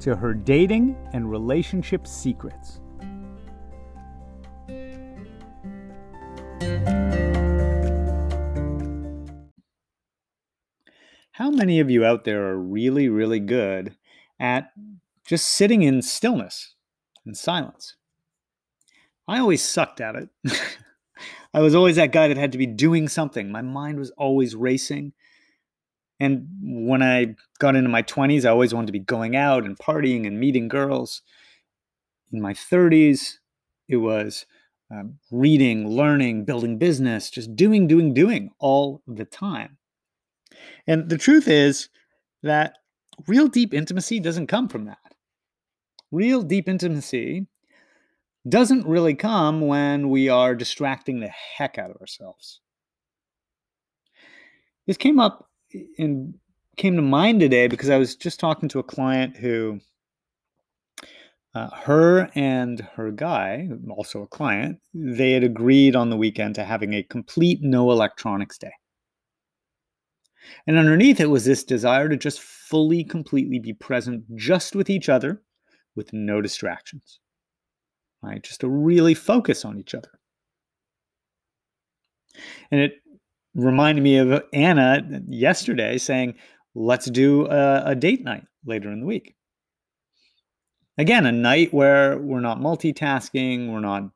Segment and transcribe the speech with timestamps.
[0.00, 2.80] to her dating and relationship secrets.
[11.32, 13.96] How many of you out there are really, really good
[14.38, 14.72] at
[15.26, 16.74] just sitting in stillness
[17.24, 17.96] and silence?
[19.26, 20.28] I always sucked at it.
[21.54, 23.50] I was always that guy that had to be doing something.
[23.50, 25.12] My mind was always racing.
[26.20, 29.78] And when I got into my 20s, I always wanted to be going out and
[29.78, 31.22] partying and meeting girls.
[32.30, 33.38] In my 30s,
[33.88, 34.44] it was
[34.90, 39.78] um, reading, learning, building business, just doing, doing, doing all the time.
[40.86, 41.88] And the truth is
[42.42, 42.78] that
[43.26, 44.98] real deep intimacy doesn't come from that.
[46.12, 47.46] Real deep intimacy
[48.48, 52.60] doesn't really come when we are distracting the heck out of ourselves.
[54.86, 55.49] This came up
[55.98, 56.34] and
[56.76, 59.80] came to mind today because I was just talking to a client who,
[61.54, 66.64] uh, her and her guy, also a client, they had agreed on the weekend to
[66.64, 68.72] having a complete no electronics day.
[70.66, 75.08] And underneath it was this desire to just fully, completely be present just with each
[75.08, 75.42] other
[75.96, 77.20] with no distractions.
[78.22, 78.42] Right?
[78.42, 80.10] Just to really focus on each other.
[82.70, 82.92] And it
[83.54, 86.34] reminded me of Anna yesterday saying,
[86.74, 89.34] let's do a, a, date night later in the week.
[90.98, 94.10] Again, a night where we're not multitasking, we're not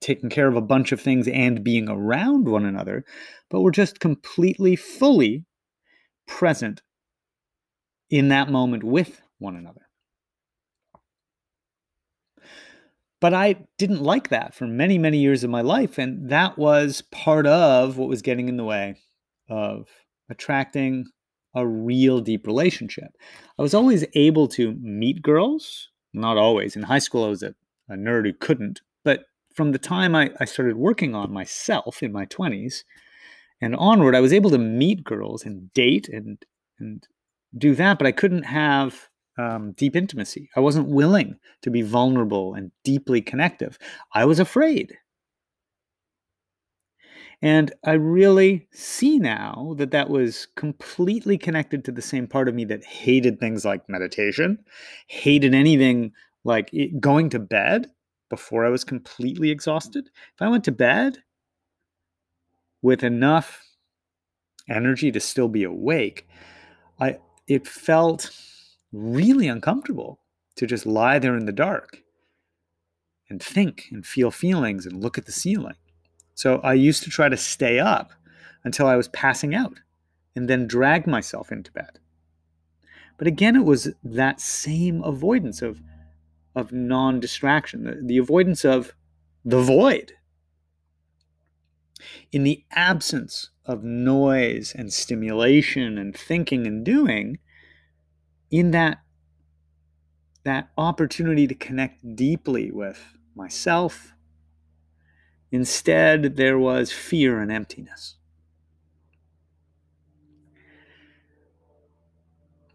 [0.00, 3.04] taking care of a bunch of things and being around one another,
[3.50, 5.44] but we're just completely, fully
[6.26, 6.82] present
[8.10, 9.85] in that moment with one another.
[13.20, 15.98] But I didn't like that for many, many years of my life.
[15.98, 18.96] And that was part of what was getting in the way
[19.48, 19.88] of
[20.28, 21.06] attracting
[21.54, 23.16] a real deep relationship.
[23.58, 26.76] I was always able to meet girls, not always.
[26.76, 27.54] In high school, I was a,
[27.88, 28.82] a nerd who couldn't.
[29.02, 29.24] But
[29.54, 32.84] from the time I, I started working on myself in my 20s
[33.62, 36.44] and onward, I was able to meet girls and date and,
[36.78, 37.06] and
[37.56, 37.96] do that.
[37.96, 40.50] But I couldn't have um, deep intimacy.
[40.56, 43.78] I wasn't willing to be vulnerable and deeply connective.
[44.14, 44.96] I was afraid.
[47.42, 52.54] And I really see now that that was completely connected to the same part of
[52.54, 54.64] me that hated things like meditation,
[55.08, 56.12] hated anything
[56.44, 57.88] like going to bed
[58.30, 60.08] before I was completely exhausted.
[60.34, 61.18] If I went to bed
[62.80, 63.62] with enough
[64.68, 66.26] energy to still be awake,
[66.98, 68.30] I it felt
[68.96, 70.20] really uncomfortable
[70.56, 72.02] to just lie there in the dark
[73.28, 75.74] and think and feel feelings and look at the ceiling.
[76.34, 78.12] So I used to try to stay up
[78.64, 79.80] until I was passing out
[80.34, 81.98] and then drag myself into bed.
[83.18, 85.80] But again, it was that same avoidance of,
[86.54, 88.92] of non distraction, the, the avoidance of
[89.44, 90.12] the void.
[92.32, 97.38] In the absence of noise and stimulation and thinking and doing,
[98.50, 99.00] in that
[100.44, 104.14] that opportunity to connect deeply with myself
[105.50, 108.14] instead there was fear and emptiness.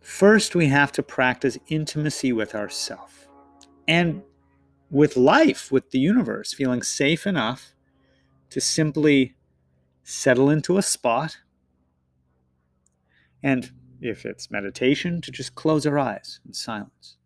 [0.01, 3.27] First we have to practice intimacy with ourself
[3.87, 4.21] and
[4.89, 7.73] with life with the universe feeling safe enough
[8.49, 9.35] to simply
[10.03, 11.37] settle into a spot
[13.41, 13.71] and
[14.01, 17.17] if it's meditation, to just close our eyes in silence.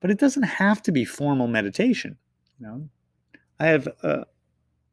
[0.00, 2.16] But it doesn't have to be formal meditation.
[2.58, 2.88] You know,
[3.60, 4.26] I have a,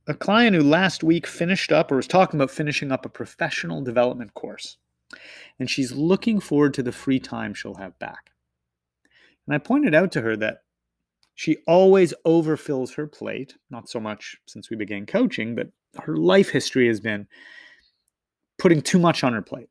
[0.08, 3.82] a client who last week finished up or was talking about finishing up a professional
[3.82, 4.78] development course,
[5.60, 8.32] and she's looking forward to the free time she'll have back.
[9.48, 10.64] And I pointed out to her that
[11.36, 15.70] she always overfills her plate, not so much since we began coaching, but
[16.04, 17.28] her life history has been
[18.58, 19.70] putting too much on her plate.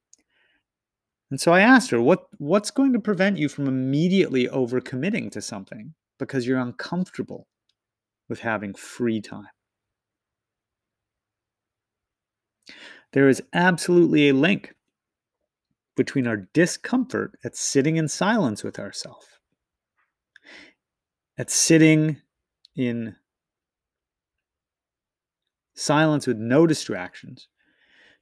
[1.32, 5.40] And so I asked her, what, what's going to prevent you from immediately overcommitting to
[5.40, 7.49] something because you're uncomfortable
[8.29, 9.49] with having free time?
[13.14, 14.75] There is absolutely a link
[15.96, 19.26] between our discomfort at sitting in silence with ourselves
[21.38, 22.19] at sitting
[22.76, 23.17] in
[25.75, 27.49] silence with no distractions,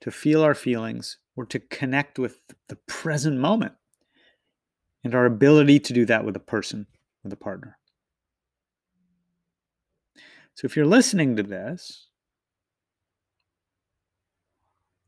[0.01, 2.39] to feel our feelings, or to connect with
[2.69, 3.73] the present moment
[5.03, 6.87] and our ability to do that with a person,
[7.25, 7.79] with a partner.
[10.55, 12.09] So if you're listening to this,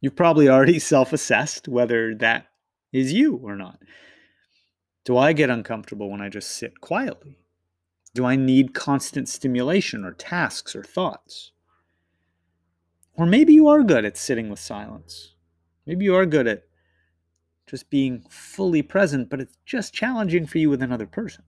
[0.01, 2.47] you've probably already self assessed whether that
[2.95, 3.83] is you or not.
[5.05, 7.37] Do I get uncomfortable when I just sit quietly?
[8.15, 11.53] Do I need constant stimulation or tasks or thoughts?
[13.19, 15.32] Or maybe you are good at sitting with silence.
[15.87, 16.65] Maybe you are good at
[17.67, 21.45] just being fully present, but it's just challenging for you with another person.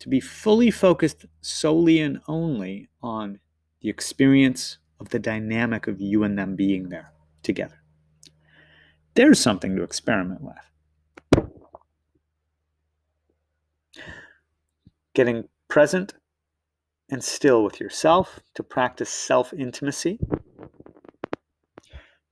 [0.00, 3.38] To be fully focused solely and only on
[3.80, 7.12] the experience of the dynamic of you and them being there
[7.42, 7.82] together.
[9.14, 10.56] There's something to experiment with.
[15.14, 16.14] Getting present
[17.10, 20.20] and still with yourself to practice self intimacy.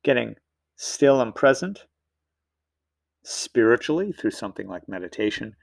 [0.04, 0.36] Getting
[0.80, 1.84] still and present
[3.25, 5.56] spiritually through something like meditation.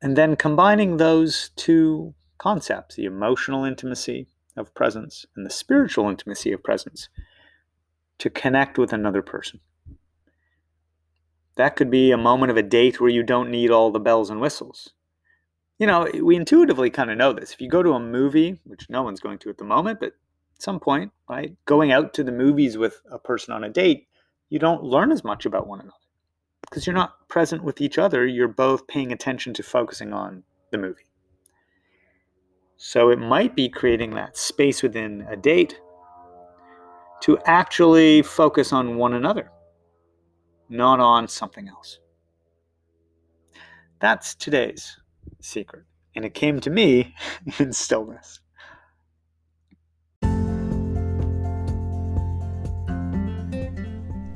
[0.00, 4.26] And then combining those two concepts, the emotional intimacy
[4.56, 7.08] of presence and the spiritual intimacy of presence,
[8.18, 9.60] to connect with another person.
[11.56, 14.30] That could be a moment of a date where you don't need all the bells
[14.30, 14.90] and whistles.
[15.78, 17.52] You know, we intuitively kind of know this.
[17.52, 20.08] If you go to a movie, which no one's going to at the moment, but
[20.08, 24.08] at some point, right, going out to the movies with a person on a date,
[24.54, 25.98] you don't learn as much about one another
[26.60, 28.24] because you're not present with each other.
[28.24, 31.10] You're both paying attention to focusing on the movie.
[32.76, 35.80] So it might be creating that space within a date
[37.22, 39.50] to actually focus on one another,
[40.68, 41.98] not on something else.
[43.98, 45.00] That's today's
[45.40, 45.82] secret.
[46.14, 47.12] And it came to me
[47.58, 48.38] in stillness.